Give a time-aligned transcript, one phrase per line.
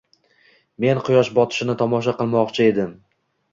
[0.85, 2.99] —Men quyosh botishini tomosha qilmoqchi edim.